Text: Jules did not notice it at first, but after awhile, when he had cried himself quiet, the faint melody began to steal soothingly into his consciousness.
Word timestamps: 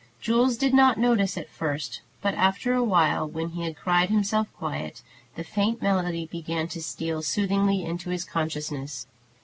Jules 0.19 0.57
did 0.57 0.73
not 0.73 0.97
notice 0.97 1.37
it 1.37 1.41
at 1.41 1.49
first, 1.51 2.01
but 2.23 2.33
after 2.33 2.73
awhile, 2.73 3.29
when 3.29 3.49
he 3.49 3.61
had 3.65 3.75
cried 3.77 4.09
himself 4.09 4.47
quiet, 4.57 5.03
the 5.35 5.43
faint 5.43 5.79
melody 5.79 6.25
began 6.25 6.67
to 6.69 6.81
steal 6.81 7.21
soothingly 7.21 7.85
into 7.85 8.09
his 8.09 8.25
consciousness. 8.25 9.05